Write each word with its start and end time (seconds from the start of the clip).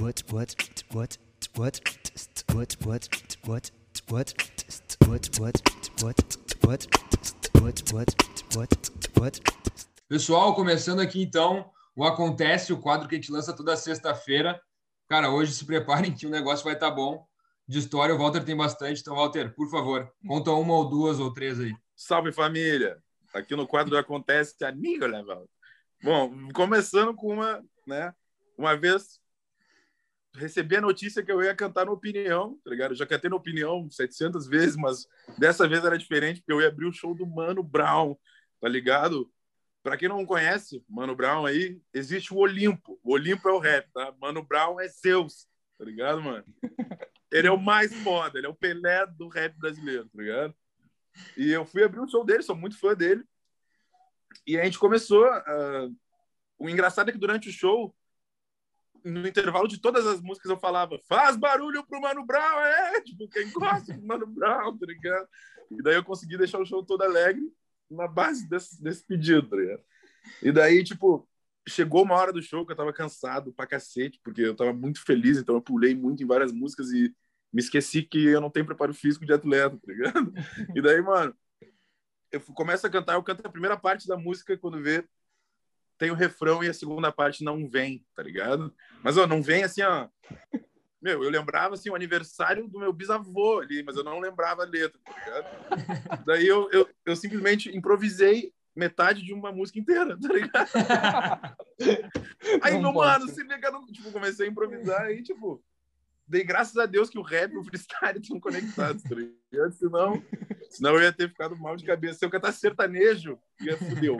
what 0.00 0.24
what 0.32 0.54
what 0.92 1.18
what 1.56 1.80
what 2.46 2.76
what 2.76 2.78
what 2.84 3.68
what 4.16 5.28
what 6.00 6.18
what 6.62 6.86
what 7.62 7.92
what 7.92 8.12
what 8.54 8.90
what 9.18 9.40
Pessoal, 10.08 10.54
começando 10.54 11.00
aqui 11.00 11.20
então 11.20 11.70
o 11.94 12.04
Acontece, 12.04 12.72
o 12.72 12.80
quadro 12.80 13.08
que 13.08 13.16
a 13.16 13.18
gente 13.18 13.32
lança 13.32 13.52
toda 13.52 13.76
sexta-feira. 13.76 14.60
Cara, 15.08 15.30
hoje 15.30 15.52
se 15.52 15.66
preparem 15.66 16.14
que 16.14 16.26
o 16.26 16.30
negócio 16.30 16.64
vai 16.64 16.74
estar 16.74 16.90
tá 16.90 16.94
bom. 16.94 17.26
De 17.66 17.78
história, 17.78 18.14
o 18.14 18.18
Walter 18.18 18.44
tem 18.44 18.56
bastante. 18.56 19.00
Então, 19.00 19.16
Walter, 19.16 19.54
por 19.54 19.68
favor, 19.68 20.10
conta 20.26 20.52
uma 20.52 20.74
ou 20.74 20.88
duas 20.88 21.18
ou 21.18 21.34
três 21.34 21.60
aí. 21.60 21.74
Salve 21.94 22.32
família! 22.32 23.02
Aqui 23.34 23.54
no 23.54 23.66
quadro 23.66 23.90
do 23.90 23.98
Acontece, 23.98 24.64
amigo, 24.64 25.06
né, 25.06 25.22
Walter? 25.22 25.50
Bom, 26.02 26.48
começando 26.54 27.14
com 27.14 27.34
uma, 27.34 27.62
né? 27.86 28.14
Uma 28.56 28.76
vez 28.76 29.20
recebi 30.38 30.76
a 30.76 30.80
notícia 30.80 31.22
que 31.22 31.30
eu 31.30 31.42
ia 31.42 31.54
cantar 31.54 31.86
no 31.86 31.92
Opinião, 31.92 32.58
tá 32.64 32.70
ligado? 32.70 32.92
Eu 32.92 32.96
já 32.96 33.06
cantei 33.06 33.28
no 33.28 33.36
Opinião 33.36 33.90
700 33.90 34.46
vezes, 34.46 34.76
mas 34.76 35.06
dessa 35.36 35.68
vez 35.68 35.84
era 35.84 35.98
diferente, 35.98 36.40
porque 36.40 36.52
eu 36.52 36.60
ia 36.60 36.68
abrir 36.68 36.86
o 36.86 36.92
show 36.92 37.14
do 37.14 37.26
Mano 37.26 37.62
Brown, 37.62 38.16
tá 38.60 38.68
ligado? 38.68 39.30
Para 39.82 39.96
quem 39.96 40.08
não 40.08 40.24
conhece, 40.24 40.84
Mano 40.88 41.14
Brown 41.14 41.46
aí, 41.46 41.80
existe 41.92 42.32
o 42.32 42.38
Olimpo. 42.38 42.98
O 43.02 43.12
Olimpo 43.12 43.48
é 43.48 43.52
o 43.52 43.58
rap, 43.58 43.88
tá? 43.92 44.14
Mano 44.20 44.42
Brown 44.42 44.80
é 44.80 44.88
Zeus, 44.88 45.46
tá 45.78 45.84
ligado, 45.84 46.22
mano? 46.22 46.44
Ele 47.30 47.46
é 47.46 47.52
o 47.52 47.58
mais 47.58 47.94
foda, 48.02 48.38
ele 48.38 48.46
é 48.46 48.50
o 48.50 48.54
Pelé 48.54 49.06
do 49.06 49.28
rap 49.28 49.54
brasileiro, 49.58 50.08
tá 50.08 50.22
ligado? 50.22 50.54
E 51.36 51.50
eu 51.50 51.66
fui 51.66 51.82
abrir 51.82 52.00
o 52.00 52.08
show 52.08 52.24
dele, 52.24 52.42
sou 52.42 52.56
muito 52.56 52.78
fã 52.78 52.94
dele. 52.94 53.22
E 54.46 54.58
a 54.58 54.64
gente 54.64 54.78
começou. 54.78 55.26
Uh... 55.26 55.94
O 56.58 56.68
engraçado 56.68 57.08
é 57.08 57.12
que 57.12 57.18
durante 57.18 57.48
o 57.48 57.52
show 57.52 57.94
no 59.04 59.26
intervalo 59.26 59.68
de 59.68 59.80
todas 59.80 60.06
as 60.06 60.20
músicas 60.20 60.50
eu 60.50 60.58
falava, 60.58 60.98
faz 61.08 61.36
barulho 61.36 61.84
pro 61.86 62.00
Mano 62.00 62.24
Brown, 62.24 62.60
é, 62.60 63.00
tipo, 63.00 63.28
quem 63.28 63.50
gosta 63.52 63.94
do 63.94 64.06
Mano 64.06 64.26
Brown, 64.26 64.76
tá 64.76 64.86
ligado? 64.86 65.28
E 65.70 65.82
daí 65.82 65.94
eu 65.94 66.04
consegui 66.04 66.36
deixar 66.36 66.58
o 66.58 66.66
show 66.66 66.84
todo 66.84 67.02
alegre 67.02 67.42
na 67.90 68.06
base 68.06 68.48
desse, 68.48 68.82
desse 68.82 69.04
pedido, 69.04 69.48
tá 69.48 69.56
ligado? 69.56 69.82
E 70.42 70.52
daí, 70.52 70.84
tipo, 70.84 71.28
chegou 71.68 72.02
uma 72.02 72.14
hora 72.14 72.32
do 72.32 72.42
show 72.42 72.64
que 72.64 72.72
eu 72.72 72.76
tava 72.76 72.92
cansado 72.92 73.52
pra 73.52 73.66
cacete, 73.66 74.20
porque 74.22 74.42
eu 74.42 74.56
tava 74.56 74.72
muito 74.72 75.04
feliz, 75.04 75.38
então 75.38 75.54
eu 75.54 75.62
pulei 75.62 75.94
muito 75.94 76.22
em 76.22 76.26
várias 76.26 76.52
músicas 76.52 76.90
e 76.90 77.14
me 77.52 77.60
esqueci 77.60 78.02
que 78.02 78.24
eu 78.24 78.40
não 78.40 78.50
tenho 78.50 78.66
preparo 78.66 78.92
físico 78.92 79.24
de 79.24 79.32
atleta, 79.32 79.76
tá 79.76 79.92
ligado? 79.92 80.32
E 80.76 80.82
daí, 80.82 81.00
mano, 81.00 81.34
eu 82.30 82.40
começo 82.40 82.86
a 82.86 82.90
cantar, 82.90 83.14
eu 83.14 83.22
canto 83.22 83.46
a 83.46 83.50
primeira 83.50 83.76
parte 83.76 84.06
da 84.06 84.16
música 84.16 84.56
quando 84.56 84.82
vê 84.82 85.06
tem 85.98 86.10
o 86.10 86.14
refrão 86.14 86.62
e 86.62 86.68
a 86.68 86.74
segunda 86.74 87.10
parte 87.10 87.42
não 87.42 87.68
vem, 87.68 88.06
tá 88.14 88.22
ligado? 88.22 88.72
Mas 89.02 89.16
ó, 89.16 89.26
não 89.26 89.42
vem 89.42 89.64
assim, 89.64 89.82
ó. 89.82 90.08
Meu, 91.00 91.22
eu 91.22 91.30
lembrava 91.30 91.74
assim 91.74 91.90
o 91.90 91.94
aniversário 91.94 92.66
do 92.68 92.78
meu 92.78 92.92
bisavô 92.92 93.60
ali, 93.60 93.82
mas 93.82 93.96
eu 93.96 94.04
não 94.04 94.18
lembrava 94.18 94.62
a 94.62 94.66
letra, 94.66 94.98
tá 95.04 95.12
ligado? 95.12 95.46
Daí 96.26 96.46
eu, 96.46 96.68
eu, 96.72 96.88
eu 97.04 97.16
simplesmente 97.16 97.76
improvisei 97.76 98.52
metade 98.74 99.22
de 99.22 99.32
uma 99.32 99.50
música 99.52 99.78
inteira, 99.78 100.16
tá 100.20 100.32
ligado? 100.32 100.68
aí, 102.62 102.78
meu 102.78 102.92
mano, 102.92 103.28
se 103.28 103.42
liga, 103.42 103.72
tipo, 103.92 104.12
comecei 104.12 104.46
a 104.46 104.50
improvisar 104.50 105.10
e, 105.10 105.22
tipo, 105.22 105.62
dei 106.28 106.44
graças 106.44 106.76
a 106.76 106.86
Deus 106.86 107.08
que 107.08 107.18
o 107.18 107.22
rap 107.22 107.52
e 107.52 107.56
o 107.56 107.64
freestyle 107.64 108.20
estão 108.20 108.38
conectados, 108.38 109.02
tá 109.02 109.14
ligado? 109.14 109.72
Senão, 109.72 110.22
senão 110.70 110.94
eu 110.94 111.02
ia 111.02 111.12
ter 111.12 111.28
ficado 111.28 111.56
mal 111.56 111.76
de 111.76 111.84
cabeça. 111.84 112.18
Se 112.18 112.24
eu 112.24 112.30
cantasse 112.30 112.60
sertanejo, 112.60 113.38
ia 113.60 113.76
fudeu, 113.76 114.16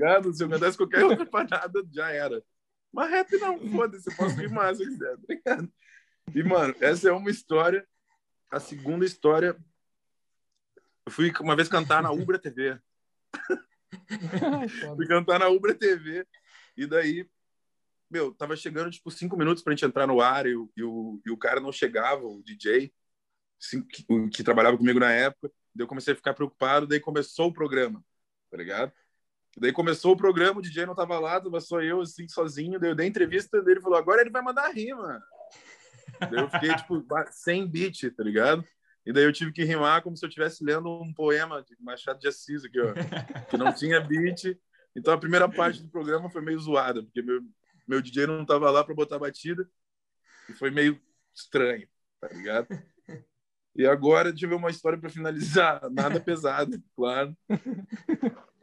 ligado? 0.00 0.32
Se 0.32 0.42
eu 0.42 0.48
cantasse 0.48 0.76
qualquer 0.76 1.04
outra 1.04 1.26
parada, 1.26 1.82
já 1.92 2.10
era. 2.10 2.42
Mas 2.92 3.10
rap 3.10 3.30
não, 3.38 3.58
foda-se, 3.70 4.10
eu 4.10 4.16
posso 4.16 4.36
rimar 4.36 4.74
se 4.74 4.82
eu 4.82 4.88
quiser, 4.88 5.16
tá 5.16 5.22
ligado? 5.28 5.72
E, 6.34 6.42
mano, 6.42 6.74
essa 6.80 7.08
é 7.08 7.12
uma 7.12 7.30
história. 7.30 7.86
A 8.50 8.58
segunda 8.58 9.04
história, 9.04 9.56
eu 11.06 11.12
fui 11.12 11.32
uma 11.40 11.54
vez 11.54 11.68
cantar 11.68 12.02
na 12.02 12.10
Ubra 12.10 12.38
TV. 12.38 12.80
fui 14.96 15.06
cantar 15.06 15.38
na 15.38 15.48
Ubra 15.48 15.74
TV. 15.74 16.26
E 16.76 16.86
daí 16.86 17.28
meu, 18.10 18.34
tava 18.34 18.56
chegando 18.56 18.90
tipo 18.90 19.10
cinco 19.10 19.36
minutos 19.36 19.62
pra 19.62 19.72
gente 19.72 19.84
entrar 19.84 20.06
no 20.06 20.20
ar 20.20 20.44
e, 20.44 20.50
e, 20.76 20.82
o, 20.82 21.22
e 21.24 21.30
o 21.30 21.36
cara 21.36 21.60
não 21.60 21.70
chegava, 21.70 22.26
o 22.26 22.42
DJ, 22.42 22.92
assim, 23.62 23.82
que, 23.82 24.04
que, 24.30 24.42
trabalhava 24.42 24.76
comigo 24.76 24.98
na 24.98 25.12
época. 25.12 25.52
Daí 25.72 25.84
eu 25.84 25.88
comecei 25.88 26.12
a 26.12 26.16
ficar 26.16 26.34
preocupado, 26.34 26.86
daí 26.88 26.98
começou 26.98 27.48
o 27.48 27.52
programa, 27.52 28.04
tá 28.50 28.56
ligado? 28.56 28.92
Daí 29.60 29.72
começou 29.72 30.12
o 30.12 30.16
programa, 30.16 30.58
o 30.58 30.62
DJ 30.62 30.86
não 30.86 30.94
tava 30.94 31.20
lá, 31.20 31.38
tava 31.38 31.60
só 31.60 31.82
eu, 31.82 32.00
assim, 32.00 32.26
sozinho. 32.26 32.80
Daí 32.80 32.90
eu 32.90 32.94
dei 32.94 33.06
entrevista 33.06 33.60
dele 33.62 33.82
falou: 33.82 33.98
agora 33.98 34.22
ele 34.22 34.30
vai 34.30 34.40
mandar 34.40 34.70
rima. 34.70 35.22
daí 36.18 36.40
eu 36.40 36.48
fiquei, 36.48 36.74
tipo, 36.74 37.04
sem 37.30 37.68
beat, 37.68 38.10
tá 38.16 38.24
ligado? 38.24 38.64
E 39.04 39.12
daí 39.12 39.24
eu 39.24 39.32
tive 39.32 39.52
que 39.52 39.62
rimar 39.62 40.02
como 40.02 40.16
se 40.16 40.24
eu 40.24 40.28
estivesse 40.28 40.64
lendo 40.64 40.88
um 41.02 41.12
poema 41.12 41.62
de 41.62 41.76
Machado 41.78 42.18
de 42.18 42.26
Assis 42.26 42.64
aqui, 42.64 42.80
ó, 42.80 42.94
que 43.50 43.58
não 43.58 43.70
tinha 43.70 44.00
beat. 44.00 44.58
Então 44.96 45.12
a 45.12 45.18
primeira 45.18 45.46
parte 45.46 45.82
do 45.82 45.90
programa 45.90 46.30
foi 46.30 46.40
meio 46.40 46.58
zoada, 46.58 47.02
porque 47.02 47.20
meu, 47.20 47.42
meu 47.86 48.00
DJ 48.00 48.26
não 48.26 48.46
tava 48.46 48.70
lá 48.70 48.82
para 48.82 48.94
botar 48.94 49.18
batida 49.18 49.68
e 50.48 50.54
foi 50.54 50.70
meio 50.70 50.98
estranho, 51.34 51.86
tá 52.18 52.28
ligado? 52.28 52.66
E 53.76 53.86
agora 53.86 54.32
tive 54.32 54.54
uma 54.54 54.70
história 54.70 54.98
para 54.98 55.10
finalizar, 55.10 55.82
nada 55.90 56.18
pesado, 56.18 56.82
claro. 56.96 57.36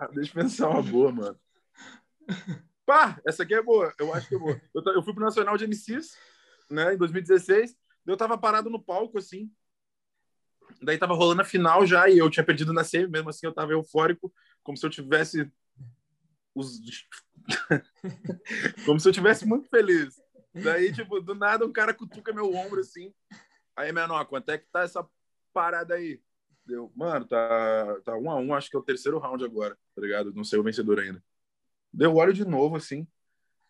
Ah, 0.00 0.06
deixa 0.06 0.30
eu 0.30 0.42
pensar 0.42 0.70
uma 0.70 0.82
boa, 0.82 1.12
mano. 1.12 1.38
Pá, 2.86 3.20
essa 3.26 3.42
aqui 3.42 3.54
é 3.54 3.62
boa, 3.62 3.94
eu 3.98 4.14
acho 4.14 4.26
que 4.26 4.34
é 4.34 4.38
boa. 4.38 4.58
Eu, 4.74 4.82
eu 4.94 5.02
fui 5.02 5.12
pro 5.12 5.22
Nacional 5.22 5.58
de 5.58 5.64
MCs, 5.64 6.16
né, 6.70 6.94
em 6.94 6.96
2016, 6.96 7.76
eu 8.06 8.16
tava 8.16 8.38
parado 8.38 8.70
no 8.70 8.82
palco, 8.82 9.18
assim, 9.18 9.52
daí 10.80 10.96
tava 10.96 11.12
rolando 11.12 11.42
a 11.42 11.44
final 11.44 11.86
já 11.86 12.08
e 12.08 12.16
eu 12.16 12.30
tinha 12.30 12.42
perdido 12.42 12.72
na 12.72 12.82
semi, 12.82 13.08
mesmo 13.08 13.28
assim 13.28 13.46
eu 13.46 13.52
tava 13.52 13.72
eufórico, 13.72 14.32
como 14.62 14.78
se 14.78 14.86
eu 14.86 14.90
tivesse 14.90 15.52
os 16.54 16.80
Como 18.86 18.98
se 18.98 19.06
eu 19.06 19.12
tivesse 19.12 19.44
muito 19.46 19.68
feliz. 19.68 20.18
Daí, 20.54 20.92
tipo, 20.92 21.20
do 21.20 21.34
nada 21.34 21.66
um 21.66 21.72
cara 21.72 21.92
cutuca 21.92 22.32
meu 22.32 22.54
ombro 22.54 22.80
assim. 22.80 23.12
Aí, 23.76 23.92
menor, 23.92 24.24
quanto 24.24 24.48
é 24.50 24.56
que 24.56 24.66
tá 24.66 24.82
essa 24.82 25.06
parada 25.52 25.94
aí? 25.94 26.22
Deu, 26.70 26.92
mano, 26.94 27.26
tá, 27.26 28.00
tá 28.04 28.16
um 28.16 28.30
a 28.30 28.36
um, 28.36 28.54
acho 28.54 28.70
que 28.70 28.76
é 28.76 28.78
o 28.78 28.84
terceiro 28.84 29.18
round 29.18 29.44
agora, 29.44 29.76
tá 29.92 30.00
ligado? 30.00 30.32
Não 30.32 30.44
sei 30.44 30.56
o 30.56 30.62
vencedor 30.62 31.00
ainda. 31.00 31.20
Deu 31.92 32.14
olho 32.14 32.32
de 32.32 32.44
novo, 32.44 32.76
assim. 32.76 33.08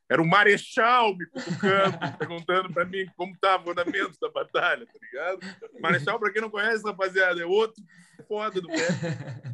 Era 0.06 0.20
o 0.20 0.26
Marechal 0.26 1.16
me 1.16 1.24
cutucando, 1.24 1.96
perguntando 2.18 2.70
pra 2.70 2.84
mim 2.84 3.06
como 3.16 3.34
tava 3.40 3.66
o 3.66 3.70
andamento 3.70 4.18
da 4.20 4.28
batalha, 4.28 4.84
tá 4.84 4.98
ligado? 5.00 5.40
Marechal, 5.80 6.20
pra 6.20 6.30
quem 6.30 6.42
não 6.42 6.50
conhece, 6.50 6.84
rapaziada, 6.84 7.40
é 7.40 7.46
outro 7.46 7.82
foda 8.28 8.60
do 8.60 8.68
pé. 8.68 8.86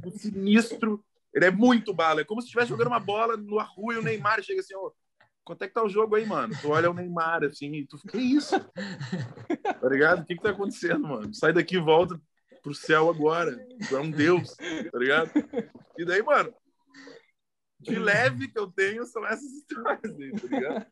Um 0.04 0.10
sinistro 0.10 1.04
ele 1.32 1.44
é 1.44 1.50
muito 1.50 1.94
bala. 1.94 2.22
É 2.22 2.24
como 2.24 2.40
se 2.40 2.46
estivesse 2.46 2.70
jogando 2.70 2.88
uma 2.88 2.98
bola 2.98 3.36
no 3.36 3.60
e 3.60 3.96
o 3.96 4.02
Neymar 4.02 4.42
chega 4.42 4.58
assim, 4.58 4.74
ó. 4.74 4.90
Quanto 5.44 5.62
é 5.62 5.68
que 5.68 5.74
tá 5.74 5.84
o 5.84 5.88
jogo 5.88 6.16
aí, 6.16 6.26
mano? 6.26 6.52
Tu 6.60 6.68
olha 6.68 6.90
o 6.90 6.94
Neymar, 6.94 7.44
assim, 7.44 7.72
e 7.76 7.86
tu 7.86 7.96
fica, 7.96 8.18
que 8.18 8.24
isso? 8.24 8.58
Tá 8.58 9.88
ligado? 9.88 10.22
O 10.22 10.24
que 10.24 10.34
que 10.34 10.42
tá 10.42 10.50
acontecendo, 10.50 11.06
mano? 11.06 11.32
Sai 11.32 11.52
daqui 11.52 11.78
volta 11.78 12.20
pro 12.66 12.74
céu 12.74 13.08
agora. 13.08 13.56
Tu 13.88 13.96
é 13.96 14.00
um 14.00 14.10
deus, 14.10 14.56
tá 14.56 14.98
ligado? 14.98 15.30
E 15.96 16.04
daí, 16.04 16.20
mano, 16.20 16.52
de 17.78 17.96
leve 17.96 18.48
que 18.48 18.58
eu 18.58 18.66
tenho 18.66 19.06
são 19.06 19.24
essas 19.24 19.52
histórias 19.52 20.18
aí, 20.18 20.32
tá 20.32 20.48
ligado? 20.48 20.84